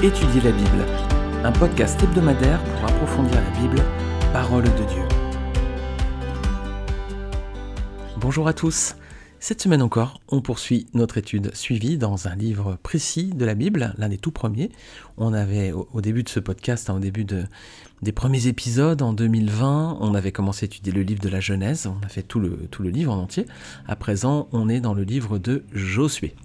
[0.00, 0.86] Étudier la Bible,
[1.42, 3.82] un podcast hebdomadaire pour approfondir la Bible,
[4.32, 5.02] parole de Dieu.
[8.16, 8.94] Bonjour à tous.
[9.40, 13.92] Cette semaine encore, on poursuit notre étude suivie dans un livre précis de la Bible,
[13.98, 14.70] l'un des tout premiers.
[15.16, 17.42] On avait, au début de ce podcast, hein, au début de,
[18.00, 21.88] des premiers épisodes, en 2020, on avait commencé à étudier le livre de la Genèse,
[21.88, 23.46] on a fait tout le, tout le livre en entier.
[23.88, 26.36] À présent, on est dans le livre de Josué.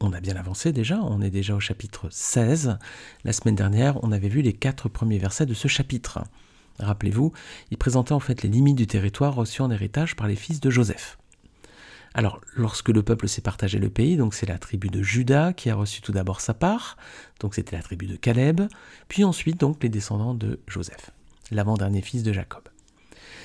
[0.00, 2.78] On a bien avancé déjà, on est déjà au chapitre 16.
[3.24, 6.22] La semaine dernière, on avait vu les quatre premiers versets de ce chapitre.
[6.78, 7.32] Rappelez-vous,
[7.70, 10.68] il présentait en fait les limites du territoire reçu en héritage par les fils de
[10.68, 11.16] Joseph.
[12.12, 15.74] Alors, lorsque le peuple s'est partagé le pays, c'est la tribu de Juda qui a
[15.74, 16.96] reçu tout d'abord sa part,
[17.40, 18.62] donc c'était la tribu de Caleb,
[19.08, 21.10] puis ensuite donc les descendants de Joseph,
[21.50, 22.62] l'avant-dernier fils de Jacob.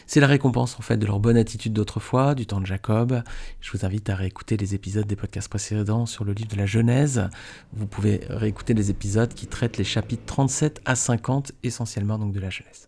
[0.07, 3.23] C'est la récompense en fait de leur bonne attitude d'autrefois, du temps de Jacob.
[3.59, 6.65] Je vous invite à réécouter les épisodes des podcasts précédents sur le livre de la
[6.65, 7.29] Genèse.
[7.73, 12.39] Vous pouvez réécouter les épisodes qui traitent les chapitres 37 à 50 essentiellement donc de
[12.39, 12.87] la Genèse.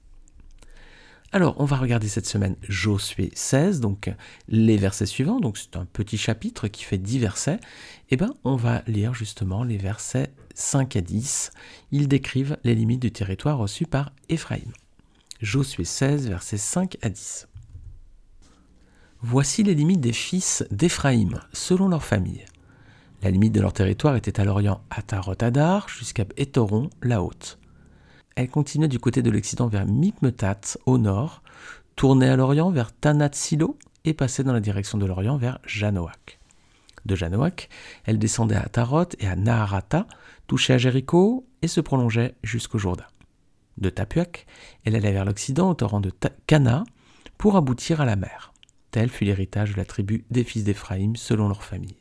[1.35, 4.11] Alors, on va regarder cette semaine Josué 16, donc
[4.49, 5.39] les versets suivants.
[5.39, 7.55] Donc, c'est un petit chapitre qui fait 10 versets.
[7.55, 7.59] Et
[8.11, 11.51] eh bien, on va lire justement les versets 5 à 10.
[11.91, 14.71] Ils décrivent les limites du territoire reçu par Éphraïm.
[15.43, 17.49] Josué 16, versets 5 à 10.
[19.21, 22.45] Voici les limites des fils d'Éphraïm, selon leur famille.
[23.21, 27.59] La limite de leur territoire était à l'orient Atarot-Adar jusqu'à Étoron, la haute.
[28.37, 31.43] Elle continuait du côté de l'Occident vers Mikmetat, au nord,
[31.97, 36.39] tournait à l'orient vers Tanat-Silo et passait dans la direction de l'orient vers Janoak.
[37.05, 37.67] De Janoak,
[38.05, 40.07] elle descendait à Tarot et à Naharata,
[40.47, 43.07] touchait à Jéricho et se prolongeait jusqu'au Jourdain
[43.77, 44.45] de Tapuac,
[44.85, 46.11] elle allait vers l'Occident au torrent de
[46.47, 46.83] Cana
[47.37, 48.53] pour aboutir à la mer.
[48.91, 51.95] Tel fut l'héritage de la tribu des fils d'Éphraïm selon leur famille.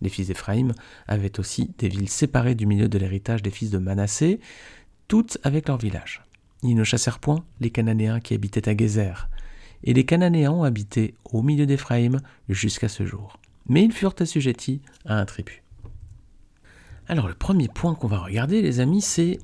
[0.00, 0.72] Les fils d'Éphraïm
[1.06, 4.40] avaient aussi des villes séparées du milieu de l'héritage des fils de Manassé,
[5.08, 6.22] toutes avec leurs villages.
[6.62, 9.28] Ils ne chassèrent point les Cananéens qui habitaient à Gézer,
[9.84, 13.38] et les Cananéens habitaient au milieu d'Éphraïm jusqu'à ce jour.
[13.68, 15.62] Mais ils furent assujettis à un tribut.
[17.08, 19.38] Alors le premier point qu'on va regarder, les amis, c'est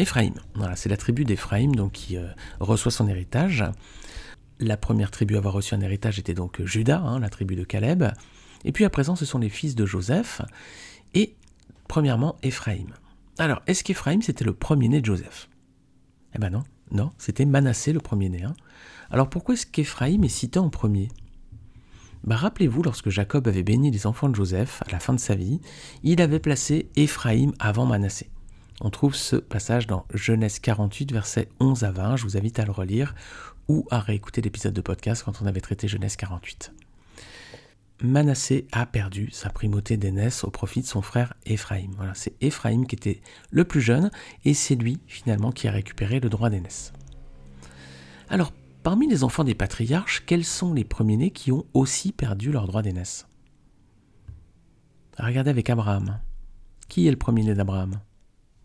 [0.00, 0.34] Éphraïm.
[0.54, 2.26] Voilà, c'est la tribu d'Éphraïm donc qui euh,
[2.58, 3.64] reçoit son héritage.
[4.58, 7.64] La première tribu à avoir reçu un héritage était donc Judas, hein, la tribu de
[7.64, 8.04] Caleb.
[8.64, 10.40] Et puis à présent, ce sont les fils de Joseph.
[11.14, 11.34] Et
[11.86, 12.88] premièrement, Éphraïm.
[13.38, 15.48] Alors, est-ce qu'Éphraïm c'était le premier-né de Joseph?
[16.34, 18.42] Eh ben non, non, c'était Manassé le premier-né.
[18.44, 18.54] Hein.
[19.10, 21.08] Alors pourquoi est-ce qu'Éphraïm est cité en premier?
[22.24, 25.34] Bah, Rappelez-vous, lorsque Jacob avait béni les enfants de Joseph à la fin de sa
[25.34, 25.60] vie,
[26.02, 28.30] il avait placé Éphraïm avant Manassé.
[28.82, 32.16] On trouve ce passage dans Genèse 48, versets 11 à 20.
[32.16, 33.14] Je vous invite à le relire
[33.68, 36.72] ou à réécouter l'épisode de podcast quand on avait traité Genèse 48.
[38.02, 41.92] Manassé a perdu sa primauté d'aînesse au profit de son frère Éphraïm.
[41.96, 43.20] Voilà, c'est Éphraïm qui était
[43.50, 44.10] le plus jeune
[44.46, 46.94] et c'est lui finalement qui a récupéré le droit d'aînesse.
[48.30, 48.50] Alors,
[48.82, 52.80] parmi les enfants des patriarches, quels sont les premiers-nés qui ont aussi perdu leur droit
[52.80, 53.26] d'aînesse?
[55.18, 56.18] Regardez avec Abraham.
[56.88, 58.00] Qui est le premier-né d'Abraham?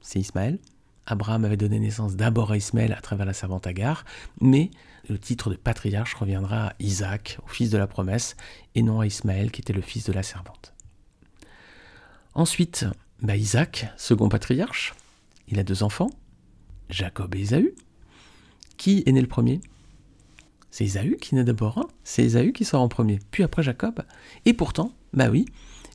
[0.06, 0.60] C'est Ismaël.
[1.08, 4.06] Abraham avait donné naissance d'abord à Ismaël à travers la servante Agar,
[4.40, 4.72] mais
[5.10, 8.36] le titre de patriarche reviendra à Isaac, au fils de la promesse,
[8.74, 10.74] et non à Ismaël qui était le fils de la servante.
[12.34, 12.86] Ensuite,
[13.22, 14.94] bah Isaac, second patriarche,
[15.48, 16.10] il a deux enfants,
[16.90, 17.76] Jacob et Ésaü.
[18.78, 19.62] Qui est né le premier?
[20.70, 24.04] C'est Ésaü qui naît d'abord, hein c'est Ésaü qui sort en premier, puis après Jacob.
[24.46, 25.46] Et pourtant, bah oui,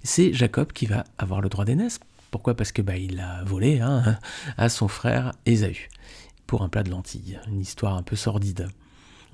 [0.02, 2.54] c'est Jacob qui va avoir le droit d'aînesse, pourquoi?
[2.54, 4.18] Parce que bah, a volé hein,
[4.56, 5.88] à son frère Ésaü
[6.46, 7.40] pour un plat de lentilles.
[7.48, 8.68] Une histoire un peu sordide.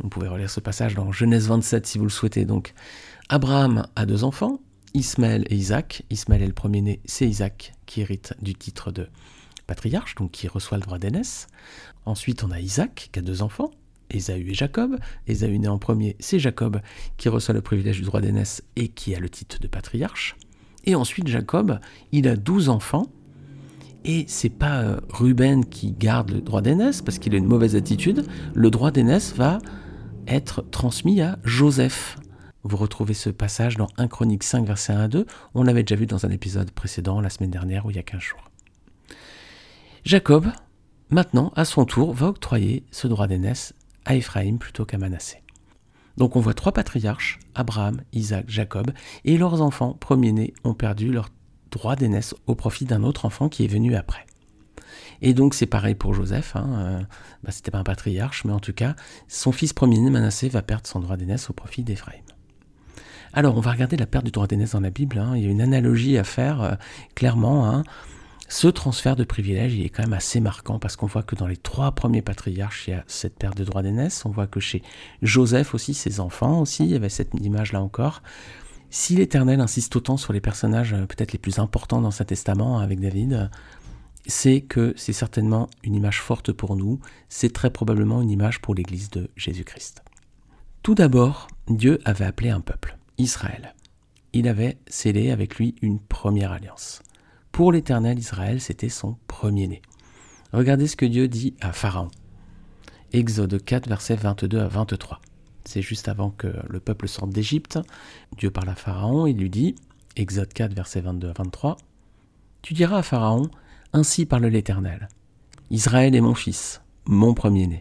[0.00, 2.44] Vous pouvez relire ce passage dans Genèse 27 si vous le souhaitez.
[2.44, 2.74] Donc,
[3.28, 4.60] Abraham a deux enfants,
[4.94, 6.04] Ismaël et Isaac.
[6.10, 9.08] Ismaël est le premier-né, c'est Isaac qui hérite du titre de
[9.66, 11.48] patriarche, donc qui reçoit le droit d'aînesse.
[12.04, 13.70] Ensuite, on a Isaac qui a deux enfants,
[14.10, 14.98] Ésaü et Jacob.
[15.26, 16.80] Ésaü né en premier, c'est Jacob
[17.16, 20.36] qui reçoit le privilège du droit d'aînesse et qui a le titre de patriarche.
[20.86, 21.78] Et ensuite, Jacob,
[22.12, 23.06] il a 12 enfants.
[24.04, 27.74] Et c'est pas euh, Ruben qui garde le droit d'aînesse parce qu'il a une mauvaise
[27.74, 28.24] attitude.
[28.54, 29.58] Le droit d'aînesse va
[30.28, 32.16] être transmis à Joseph.
[32.62, 35.26] Vous retrouvez ce passage dans 1 Chronique 5, verset 1 à 2.
[35.54, 38.04] On l'avait déjà vu dans un épisode précédent, la semaine dernière, ou il y a
[38.04, 38.50] 15 jours.
[40.04, 40.46] Jacob,
[41.10, 43.74] maintenant, à son tour, va octroyer ce droit d'aînesse
[44.04, 45.42] à Éphraïm plutôt qu'à Manassé.
[46.16, 48.90] Donc on voit trois patriarches, Abraham, Isaac, Jacob,
[49.24, 51.28] et leurs enfants premiers-nés ont perdu leur
[51.70, 54.24] droit d'aînesse au profit d'un autre enfant qui est venu après.
[55.22, 57.00] Et donc c'est pareil pour Joseph, hein, euh,
[57.42, 58.96] bah, c'était pas un patriarche, mais en tout cas,
[59.28, 62.22] son fils premier-né, Manassé, va perdre son droit d'aînesse au profit d'Éphraïm.
[63.32, 65.32] Alors on va regarder la perte du droit d'aînesse dans la Bible, hein.
[65.36, 66.74] il y a une analogie à faire euh,
[67.14, 67.68] clairement.
[67.68, 67.84] Hein.
[68.48, 71.48] Ce transfert de privilèges, il est quand même assez marquant parce qu'on voit que dans
[71.48, 74.24] les trois premiers patriarches, il y a cette perte de droit d'aînesse.
[74.24, 74.82] On voit que chez
[75.20, 78.22] Joseph aussi, ses enfants aussi, il y avait cette image là encore.
[78.88, 82.78] Si l'Éternel insiste autant sur les personnages euh, peut-être les plus importants dans sa testament
[82.78, 83.50] avec David,
[84.26, 88.74] c'est que c'est certainement une image forte pour nous, c'est très probablement une image pour
[88.74, 90.02] l'Église de Jésus-Christ.
[90.82, 93.74] Tout d'abord, Dieu avait appelé un peuple, Israël.
[94.32, 97.02] Il avait scellé avec lui une première alliance.
[97.56, 99.80] Pour l'Éternel, Israël, c'était son premier-né.
[100.52, 102.10] Regardez ce que Dieu dit à Pharaon.
[103.14, 105.22] Exode 4, versets 22 à 23.
[105.64, 107.78] C'est juste avant que le peuple sorte d'Égypte.
[108.36, 109.74] Dieu parle à Pharaon et lui dit,
[110.16, 111.78] Exode 4, versets 22 à 23,
[112.60, 113.48] Tu diras à Pharaon,
[113.94, 115.08] Ainsi parle l'Éternel.
[115.70, 117.80] Israël est mon fils, mon premier-né.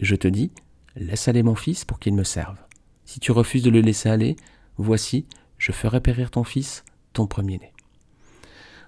[0.00, 0.50] Je te dis,
[0.96, 2.58] laisse aller mon fils pour qu'il me serve.
[3.04, 4.34] Si tu refuses de le laisser aller,
[4.76, 5.24] voici,
[5.56, 7.73] je ferai périr ton fils, ton premier-né.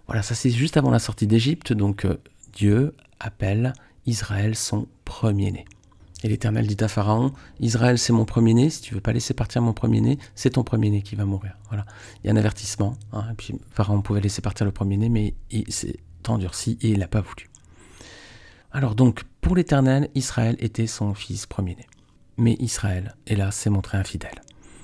[0.06, 2.16] Voilà, ça c'est juste avant la sortie d'Égypte, donc euh,
[2.52, 3.72] Dieu appelle
[4.06, 5.64] Israël son premier-né.
[6.22, 9.62] Et l'Éternel dit à Pharaon, Israël c'est mon premier-né, si tu veux pas laisser partir
[9.62, 11.56] mon premier-né, c'est ton premier-né qui va mourir.
[11.68, 11.86] Voilà,
[12.22, 15.34] il y a un avertissement, hein, et puis Pharaon pouvait laisser partir le premier-né, mais
[15.68, 15.98] c'est
[16.28, 17.48] endurci et il n'a pas voulu.
[18.72, 21.86] Alors donc, pour l'Éternel, Israël était son fils premier-né.
[22.36, 24.42] Mais Israël, hélas, s'est montré infidèle.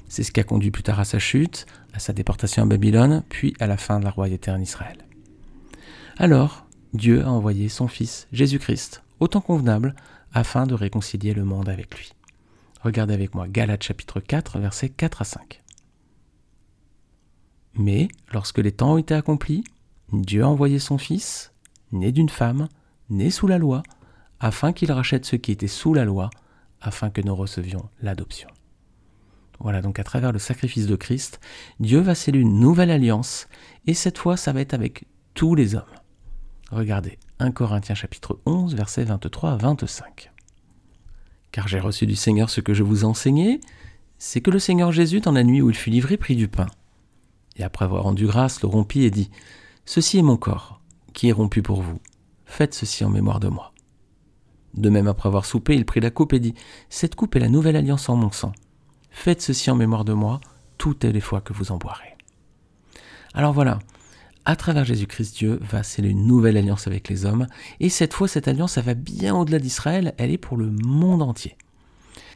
[0.09, 3.23] C'est ce qui a conduit plus tard à sa chute, à sa déportation à Babylone,
[3.29, 5.01] puis à la fin de la royauté en Israël.
[6.19, 9.94] Alors, Dieu a envoyé son Fils, Jésus-Christ, au temps convenable,
[10.35, 12.12] afin de réconcilier le monde avec lui.
[12.82, 15.62] Regardez avec moi Galates chapitre 4, versets 4 à 5.
[17.75, 19.64] Mais, lorsque les temps ont été accomplis,
[20.12, 21.53] Dieu a envoyé son Fils,
[21.93, 22.69] né d'une femme,
[23.09, 23.82] né sous la loi,
[24.41, 26.29] afin qu'il rachète ceux qui étaient sous la loi,
[26.81, 28.49] afin que nous recevions l'adoption.
[29.61, 31.41] Voilà, donc à travers le sacrifice de Christ,
[31.81, 33.49] Dieu va sceller une nouvelle alliance,
[33.87, 35.05] et cette fois, ça va être avec
[35.35, 35.85] tous les hommes.
[36.73, 40.33] Regardez, 1 Corinthiens chapitre 11, versets 23 à 25.
[41.51, 43.61] Car j'ai reçu du Seigneur ce que je vous ai enseigné,
[44.17, 46.69] c'est que le Seigneur Jésus, dans la nuit où il fut livré, prit du pain.
[47.57, 49.31] Et après avoir rendu grâce, le rompit et dit
[49.85, 50.81] Ceci est mon corps,
[51.13, 52.01] qui est rompu pour vous.
[52.47, 53.75] Faites ceci en mémoire de moi.
[54.73, 56.55] De même, après avoir soupé, il prit la coupe et dit
[56.89, 58.53] Cette coupe est la nouvelle alliance en mon sang.
[59.11, 60.41] Faites ceci en mémoire de moi
[60.79, 62.17] toutes les fois que vous en boirez.
[63.35, 63.79] Alors voilà,
[64.44, 67.47] à travers Jésus-Christ, Dieu va sceller une nouvelle alliance avec les hommes,
[67.81, 71.23] et cette fois, cette alliance, elle va bien au-delà d'Israël, elle est pour le monde
[71.23, 71.56] entier.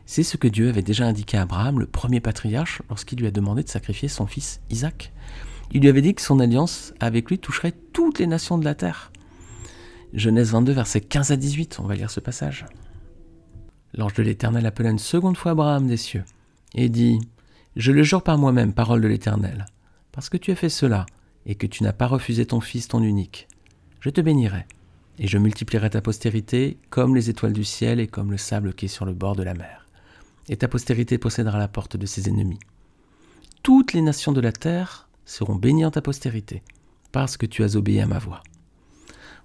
[0.06, 3.32] C'est ce que Dieu avait déjà indiqué à Abraham, le premier patriarche, lorsqu'il lui a
[3.32, 5.12] demandé de sacrifier son fils Isaac.
[5.73, 8.76] Il lui avait dit que son alliance avec lui toucherait toutes les nations de la
[8.76, 9.11] terre.
[10.12, 12.67] Genèse 22, versets 15 à 18, on va lire ce passage.
[13.94, 16.25] L'ange de l'Éternel appela une seconde fois Abraham des cieux
[16.76, 17.19] et dit
[17.75, 19.67] Je le jure par moi-même, parole de l'Éternel,
[20.12, 21.06] parce que tu as fait cela
[21.46, 23.48] et que tu n'as pas refusé ton fils, ton unique.
[24.00, 24.66] Je te bénirai
[25.19, 28.87] et je multiplierai ta postérité comme les étoiles du ciel et comme le sable qui
[28.87, 29.87] est sur le bord de la mer.
[30.48, 32.58] Et ta postérité possédera la porte de ses ennemis.
[33.62, 36.62] Toutes les nations de la terre seront bénis en ta postérité,
[37.10, 38.42] parce que tu as obéi à ma voix.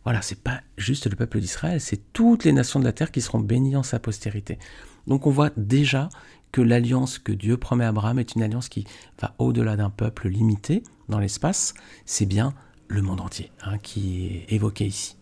[0.04, 3.21] Voilà, c'est pas juste le peuple d'Israël, c'est toutes les nations de la terre qui
[3.21, 4.59] seront bénies en sa postérité.
[5.07, 6.09] Donc on voit déjà
[6.51, 8.85] que l'alliance que Dieu promet à Abraham est une alliance qui
[9.21, 11.73] va au-delà d'un peuple limité dans l'espace,
[12.06, 12.54] c'est bien
[12.87, 15.16] le monde entier hein, qui est évoqué ici.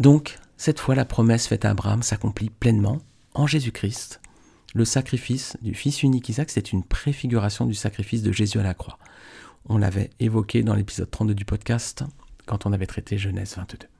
[0.00, 2.98] Donc, cette fois, la promesse faite à Abraham s'accomplit pleinement
[3.34, 4.20] en Jésus-Christ.
[4.74, 8.74] Le sacrifice du Fils unique Isaac, c'est une préfiguration du sacrifice de Jésus à la
[8.74, 8.98] croix.
[9.68, 12.04] On l'avait évoqué dans l'épisode 32 du podcast,
[12.46, 13.91] quand on avait traité Genèse 22.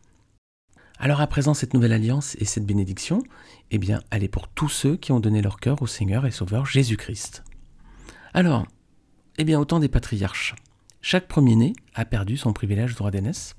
[1.05, 3.25] Alors à présent, cette nouvelle alliance et cette bénédiction,
[3.73, 6.31] eh bien, elle est pour tous ceux qui ont donné leur cœur au Seigneur et
[6.31, 7.43] Sauveur Jésus-Christ.
[8.35, 8.69] Alors,
[9.37, 10.55] eh bien, autant des patriarches.
[11.01, 13.57] Chaque premier-né a perdu son privilège droit d'aînesse.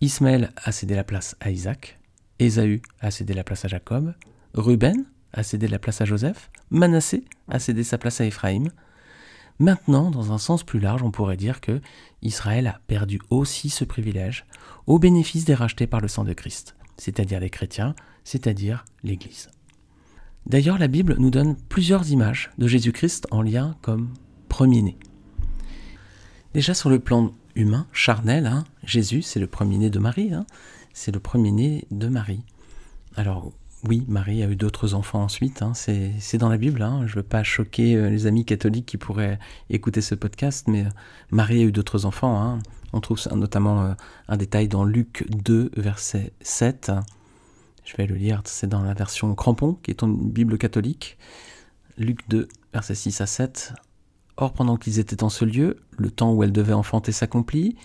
[0.00, 2.00] Ismaël a cédé la place à Isaac.
[2.40, 4.12] Ésaü a cédé la place à Jacob.
[4.52, 6.50] Ruben a cédé la place à Joseph.
[6.70, 8.70] Manassé a cédé sa place à Éphraïm.
[9.62, 11.80] Maintenant, dans un sens plus large, on pourrait dire que
[12.20, 14.44] Israël a perdu aussi ce privilège
[14.88, 19.50] au bénéfice des rachetés par le sang de Christ, c'est-à-dire les chrétiens, c'est-à-dire l'Église.
[20.46, 24.12] D'ailleurs, la Bible nous donne plusieurs images de Jésus-Christ en lien comme
[24.48, 24.98] premier-né.
[26.54, 30.44] Déjà sur le plan humain, charnel, hein, Jésus, c'est le premier-né de Marie, hein,
[30.92, 32.42] c'est le premier-né de Marie.
[33.14, 33.52] Alors,
[33.88, 36.82] oui, Marie a eu d'autres enfants ensuite, hein, c'est dans la Bible.
[36.82, 37.02] Hein.
[37.06, 40.84] je ne veux pas choquer euh, les amis catholiques qui pourraient écouter ce podcast, mais
[40.84, 40.90] euh,
[41.32, 42.40] Marie a eu d'autres enfants.
[42.40, 42.60] Hein.
[42.92, 43.94] On trouve notamment euh,
[44.28, 46.92] un détail dans Luc 2, verset 7.
[47.84, 51.18] Je vais le lire, c'est dans la version crampon, qui est une Bible catholique.
[51.98, 53.72] Luc 2, verset 6 à 7.
[54.36, 57.76] Or, pendant qu'ils étaient en ce lieu, le temps où elle devait enfanter s'accomplit,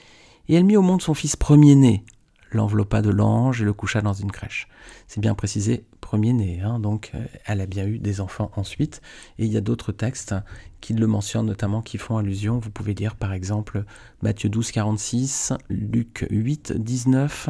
[0.48, 2.06] Et elle mit au monde son fils premier-né,
[2.51, 4.68] l'enveloppa de l'ange et le coucha dans une crèche.
[5.08, 9.01] C'est bien précisé, premier-né, hein, donc euh, elle a bien eu des enfants ensuite.
[9.38, 10.36] Et il y a d'autres textes
[10.82, 12.60] qui le mentionnent notamment, qui font allusion.
[12.60, 13.84] Vous pouvez lire par exemple
[14.22, 17.50] Matthieu 12, 46, Luc 8, 19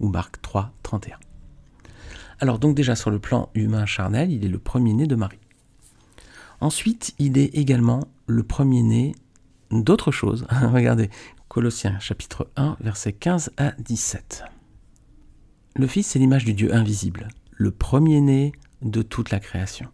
[0.00, 1.16] ou Marc 3, 31.
[2.40, 5.38] Alors donc déjà sur le plan humain charnel, il est le premier-né de Marie.
[6.60, 9.14] Ensuite, il est également le premier-né
[9.70, 10.46] d'autre chose.
[10.72, 11.10] Regardez,
[11.48, 14.44] Colossiens chapitre 1, versets 15 à 17.
[15.76, 18.52] Le Fils est l'image du Dieu invisible, le premier-né
[18.82, 19.88] de toute la création.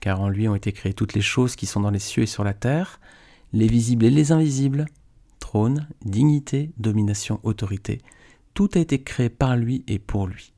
[0.00, 2.26] Car en lui ont été créées toutes les choses qui sont dans les cieux et
[2.26, 2.98] sur la terre,
[3.52, 4.86] les visibles et les invisibles,
[5.38, 8.00] trône, dignité, domination, autorité.
[8.52, 10.54] Tout a été créé par lui et pour lui.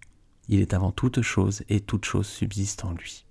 [0.49, 3.26] Il est avant toute chose et toute chose subsiste en lui.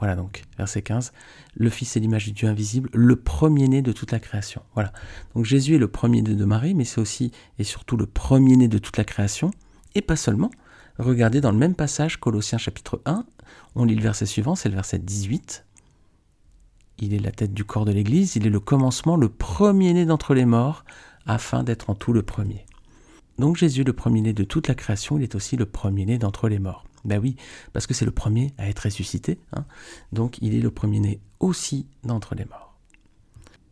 [0.00, 1.12] Voilà donc, verset 15.
[1.54, 4.62] Le Fils est l'image du Dieu invisible, le premier-né de toute la création.
[4.74, 4.92] Voilà.
[5.34, 8.78] Donc Jésus est le premier-né de Marie, mais c'est aussi et surtout le premier-né de
[8.78, 9.50] toute la création.
[9.94, 10.50] Et pas seulement.
[10.98, 13.24] Regardez dans le même passage, Colossiens chapitre 1,
[13.74, 15.64] on lit le verset suivant, c'est le verset 18.
[16.98, 20.34] Il est la tête du corps de l'Église, il est le commencement, le premier-né d'entre
[20.34, 20.84] les morts,
[21.26, 22.66] afin d'être en tout le premier.
[23.38, 26.58] Donc Jésus, le premier-né de toute la création, il est aussi le premier-né d'entre les
[26.58, 26.84] morts.
[27.04, 27.36] Ben oui,
[27.72, 29.38] parce que c'est le premier à être ressuscité.
[29.52, 29.64] Hein.
[30.12, 32.74] Donc il est le premier-né aussi d'entre les morts.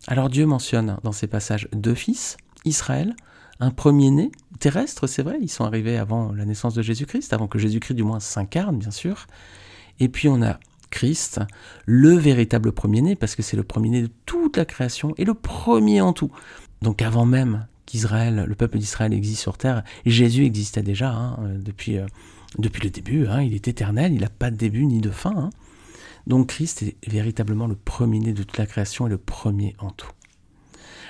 [0.06, 3.14] Alors Dieu mentionne dans ces passages deux fils, Israël,
[3.60, 4.30] un premier-né
[4.60, 8.04] terrestre, c'est vrai, ils sont arrivés avant la naissance de Jésus-Christ, avant que Jésus-Christ du
[8.04, 9.26] moins s'incarne, bien sûr.
[10.00, 10.58] Et puis on a
[10.90, 11.40] Christ,
[11.84, 16.00] le véritable premier-né, parce que c'est le premier-né de toute la création et le premier
[16.00, 16.30] en tout.
[16.82, 21.98] Donc avant même qu'Israël, le peuple d'Israël existe sur terre, Jésus existait déjà hein, depuis,
[21.98, 22.06] euh,
[22.56, 25.34] depuis le début, hein, il est éternel, il n'a pas de début ni de fin.
[25.36, 25.50] Hein.
[26.26, 30.10] Donc Christ est véritablement le premier-né de toute la création et le premier en tout.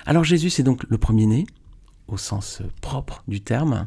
[0.07, 1.47] Alors Jésus, c'est donc le premier-né,
[2.07, 3.87] au sens propre du terme,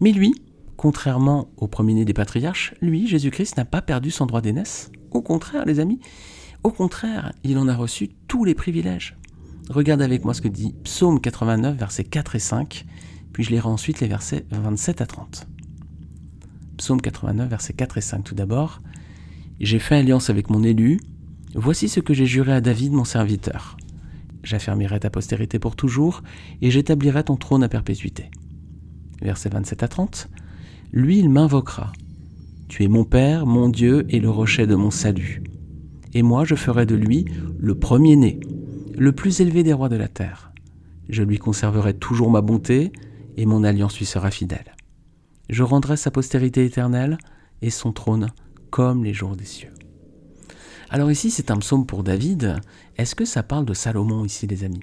[0.00, 0.34] mais lui,
[0.76, 4.90] contrairement au premier-né des patriarches, lui, Jésus-Christ, n'a pas perdu son droit d'aînesse.
[5.10, 6.00] Au contraire, les amis,
[6.64, 9.16] au contraire, il en a reçu tous les privilèges.
[9.70, 12.86] Regarde avec moi ce que dit Psaume 89, versets 4 et 5,
[13.32, 15.46] puis je lirai ensuite les versets 27 à 30.
[16.78, 18.80] Psaume 89, versets 4 et 5 tout d'abord.
[19.60, 21.00] J'ai fait alliance avec mon élu.
[21.54, 23.76] Voici ce que j'ai juré à David, mon serviteur.
[24.44, 26.22] J'affermirai ta postérité pour toujours,
[26.62, 28.30] et j'établirai ton trône à perpétuité.
[29.20, 30.28] Versets 27 à 30.
[30.92, 31.92] Lui, il m'invoquera.
[32.68, 35.42] Tu es mon Père, mon Dieu et le rocher de mon salut.
[36.14, 37.24] Et moi, je ferai de lui
[37.58, 38.38] le premier-né,
[38.96, 40.52] le plus élevé des rois de la terre.
[41.08, 42.92] Je lui conserverai toujours ma bonté,
[43.36, 44.77] et mon alliance lui sera fidèle.
[45.48, 47.18] Je rendrai sa postérité éternelle
[47.62, 48.28] et son trône
[48.70, 49.72] comme les jours des cieux.
[50.90, 52.60] Alors ici, c'est un psaume pour David.
[52.96, 54.82] Est-ce que ça parle de Salomon ici, les amis?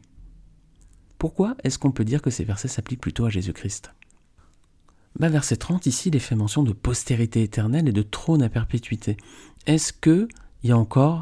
[1.17, 3.91] Pourquoi est-ce qu'on peut dire que ces versets s'appliquent plutôt à Jésus-Christ?
[5.19, 8.49] Bah, Verset 30, ici, il est fait mention de postérité éternelle et de trône à
[8.49, 9.17] perpétuité.
[9.65, 10.27] Est-ce qu'il
[10.63, 11.21] y a encore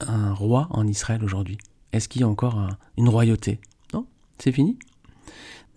[0.00, 1.58] un roi en Israël aujourd'hui?
[1.92, 3.60] Est-ce qu'il y a encore une royauté?
[3.92, 4.06] Non,
[4.38, 4.78] c'est fini.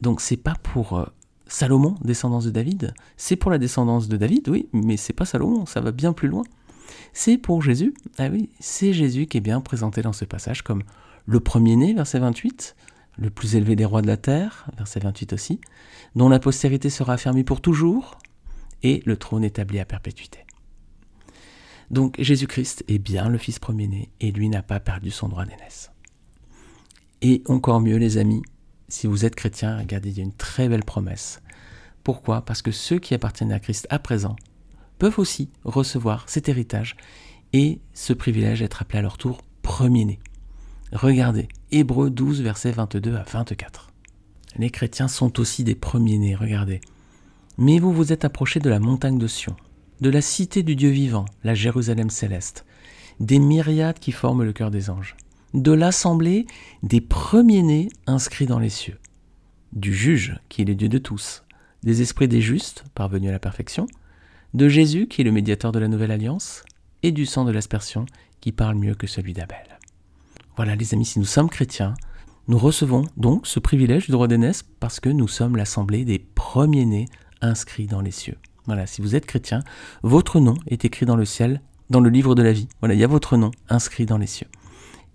[0.01, 1.05] Donc c'est pas pour euh,
[1.47, 2.93] Salomon, descendance de David.
[3.17, 6.27] C'est pour la descendance de David, oui, mais c'est pas Salomon, ça va bien plus
[6.27, 6.43] loin.
[7.13, 7.93] C'est pour Jésus.
[8.17, 10.83] Ah oui, c'est Jésus qui est bien présenté dans ce passage comme
[11.25, 12.75] le premier-né, verset 28,
[13.17, 15.59] le plus élevé des rois de la terre, verset 28 aussi,
[16.15, 18.17] dont la postérité sera affermie pour toujours,
[18.83, 20.39] et le trône établi à perpétuité.
[21.91, 25.91] Donc Jésus-Christ est bien le Fils premier-né, et lui n'a pas perdu son droit d'aînesse.
[27.21, 28.43] Et encore mieux, les amis,
[28.87, 31.41] si vous êtes chrétien, regardez, il y a une très belle promesse.
[32.03, 32.43] Pourquoi?
[32.43, 34.35] Parce que ceux qui appartiennent à Christ à présent
[34.99, 36.95] peuvent aussi recevoir cet héritage
[37.53, 40.19] et ce privilège d'être appelés à leur tour premier-né.
[40.91, 43.91] Regardez, Hébreux 12, versets 22 à 24.
[44.57, 46.79] Les chrétiens sont aussi des premiers-nés, regardez.
[47.57, 49.55] Mais vous vous êtes approchés de la montagne de Sion,
[50.01, 52.65] de la cité du Dieu vivant, la Jérusalem céleste,
[53.19, 55.15] des myriades qui forment le cœur des anges
[55.55, 56.45] de l'assemblée
[56.83, 58.99] des premiers-nés inscrits dans les cieux,
[59.73, 61.43] du juge qui est le Dieu de tous,
[61.83, 63.87] des esprits des justes parvenus à la perfection,
[64.53, 66.63] de Jésus qui est le médiateur de la nouvelle alliance,
[67.03, 68.05] et du sang de l'aspersion
[68.41, 69.79] qui parle mieux que celui d'Abel.
[70.57, 71.93] Voilà les amis, si nous sommes chrétiens,
[72.47, 77.07] nous recevons donc ce privilège du droit d'aînesse parce que nous sommes l'assemblée des premiers-nés
[77.41, 78.37] inscrits dans les cieux.
[78.65, 79.61] Voilà, si vous êtes chrétien,
[80.03, 82.67] votre nom est écrit dans le ciel, dans le livre de la vie.
[82.79, 84.47] Voilà, il y a votre nom inscrit dans les cieux.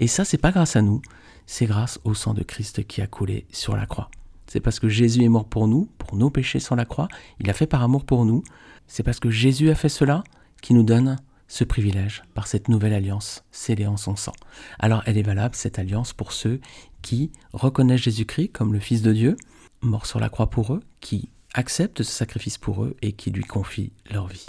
[0.00, 1.02] Et ça, c'est pas grâce à nous,
[1.46, 4.10] c'est grâce au sang de Christ qui a coulé sur la croix.
[4.46, 7.06] C'est parce que Jésus est mort pour nous, pour nos péchés sur la croix.
[7.38, 8.42] Il a fait par amour pour nous.
[8.88, 10.24] C'est parce que Jésus a fait cela
[10.62, 14.32] qui nous donne ce privilège par cette nouvelle alliance scellée en son sang.
[14.78, 16.60] Alors elle est valable, cette alliance, pour ceux
[17.02, 19.36] qui reconnaissent Jésus-Christ comme le Fils de Dieu,
[19.82, 23.44] mort sur la croix pour eux, qui acceptent ce sacrifice pour eux et qui lui
[23.44, 24.46] confient leur vie.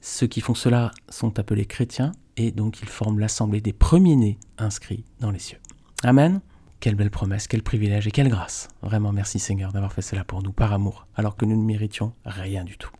[0.00, 5.04] Ceux qui font cela sont appelés chrétiens et donc ils forment l'assemblée des premiers-nés inscrits
[5.20, 5.58] dans les cieux.
[6.02, 6.40] Amen.
[6.80, 8.68] Quelle belle promesse, quel privilège et quelle grâce.
[8.82, 12.14] Vraiment merci Seigneur d'avoir fait cela pour nous par amour, alors que nous ne méritions
[12.24, 12.90] rien du tout.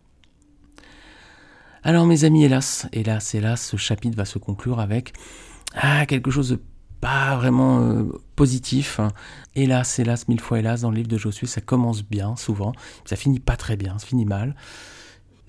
[1.83, 5.13] Alors mes amis, hélas, hélas, hélas, ce chapitre va se conclure avec
[5.73, 6.61] ah, quelque chose de
[6.99, 8.03] pas vraiment euh,
[8.35, 8.99] positif.
[9.55, 12.73] Hélas, hélas, mille fois hélas, dans le livre de Josué, ça commence bien, souvent,
[13.05, 14.55] ça finit pas très bien, ça finit mal.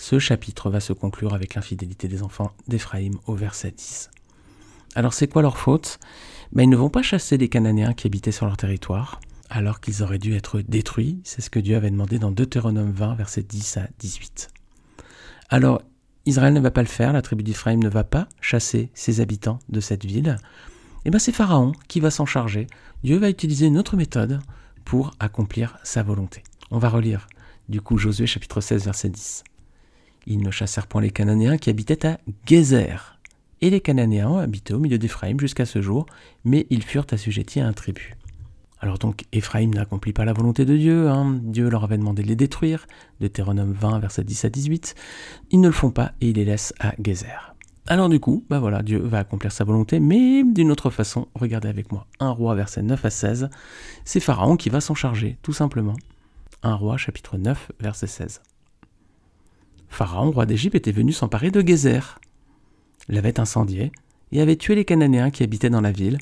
[0.03, 4.11] Ce chapitre va se conclure avec l'infidélité des enfants d'Éphraïm au verset 10.
[4.97, 6.01] Alors c'est quoi leur faute?
[6.51, 10.03] Ben, Ils ne vont pas chasser les Cananéens qui habitaient sur leur territoire, alors qu'ils
[10.03, 11.21] auraient dû être détruits.
[11.23, 14.49] C'est ce que Dieu avait demandé dans Deutéronome 20, verset 10 à 18.
[15.51, 15.81] Alors
[16.27, 19.61] Israël ne va pas le faire, la tribu d'Éphraïm ne va pas chasser ses habitants
[19.69, 20.37] de cette ville.
[20.37, 22.67] Et eh bien c'est Pharaon qui va s'en charger.
[23.05, 24.41] Dieu va utiliser une autre méthode
[24.85, 26.43] pour accomplir sa volonté.
[26.73, 27.29] On va relire
[27.69, 29.45] du coup Josué chapitre 16 verset 10.
[30.27, 33.19] Ils ne chassèrent point les Cananéens qui habitaient à Gézer.
[33.61, 36.07] Et les Cananéens habitaient au milieu d'Éphraïm jusqu'à ce jour,
[36.45, 38.17] mais ils furent assujettis à un tribut.
[38.81, 41.39] Alors donc Éphraïm n'accomplit pas la volonté de Dieu, hein.
[41.41, 42.87] Dieu leur avait demandé de les détruire,
[43.21, 44.95] Deutéronome 20, versets 10 à 18.
[45.53, 47.55] Ils ne le font pas et ils les laissent à Gézer.
[47.87, 51.29] Alors du coup, bah voilà, Dieu va accomplir sa volonté, mais d'une autre façon.
[51.35, 53.51] Regardez avec moi, un roi, verset 9 à 16.
[54.05, 55.97] C'est Pharaon qui va s'en charger, tout simplement.
[56.65, 58.41] Un roi, chapitre 9, verset 16.
[59.93, 62.19] Pharaon, roi d'Égypte, était venu s'emparer de Gézer,
[63.09, 63.93] l'avait incendié
[64.33, 66.17] et avait tué les Cananéens qui habitaient dans la ville,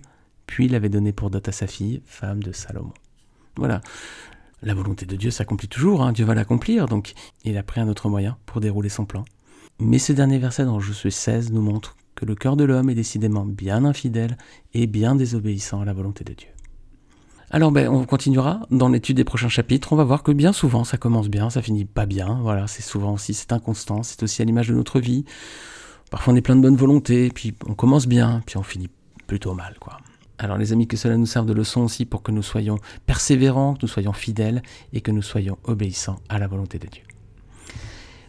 [0.47, 2.93] puis l'avait donné pour dot à sa fille, femme de Salomon.
[3.57, 3.81] Voilà.
[4.62, 6.12] La volonté de Dieu s'accomplit toujours, hein.
[6.12, 9.25] Dieu va l'accomplir, donc il a pris un autre moyen pour dérouler son plan.
[9.79, 12.95] Mais ce dernier verset dans Josué 16 nous montre que le cœur de l'homme est
[12.97, 14.37] décidément bien infidèle
[14.75, 16.49] et bien désobéissant à la volonté de Dieu.
[17.52, 19.93] Alors ben, on continuera dans l'étude des prochains chapitres.
[19.93, 22.39] On va voir que bien souvent ça commence bien, ça finit pas bien.
[22.43, 25.25] Voilà, c'est souvent aussi c'est inconstant, c'est aussi à l'image de notre vie.
[26.13, 28.89] Parfois on est plein de bonne volonté, puis on commence bien, puis on finit
[29.26, 29.99] plutôt mal, quoi.
[30.39, 33.75] Alors les amis, que cela nous serve de leçon aussi pour que nous soyons persévérants,
[33.75, 37.02] que nous soyons fidèles et que nous soyons obéissants à la volonté de Dieu.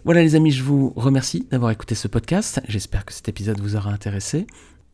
[0.04, 2.60] Voilà les amis, je vous remercie d'avoir écouté ce podcast.
[2.68, 4.48] J'espère que cet épisode vous aura intéressé.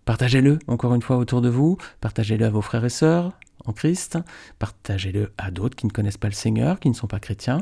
[0.03, 3.31] Partagez-le encore une fois autour de vous, partagez-le à vos frères et sœurs,
[3.73, 4.17] Christ,
[4.59, 7.61] partagez-le à d'autres qui ne connaissent pas le Seigneur, qui ne sont pas chrétiens.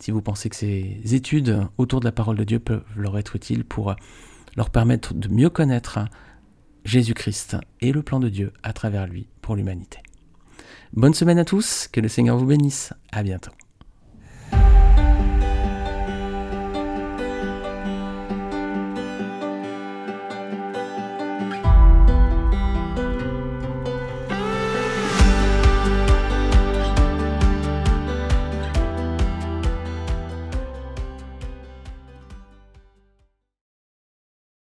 [0.00, 3.36] Si vous pensez que ces études autour de la parole de Dieu peuvent leur être
[3.36, 3.94] utiles pour
[4.56, 6.00] leur permettre de mieux connaître
[6.84, 9.98] Jésus-Christ et le plan de Dieu à travers lui pour l'humanité.
[10.92, 13.52] Bonne semaine à tous, que le Seigneur vous bénisse, à bientôt.